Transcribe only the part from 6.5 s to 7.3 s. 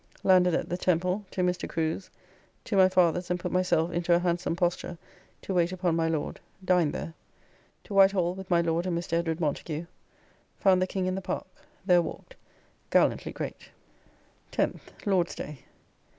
dined there.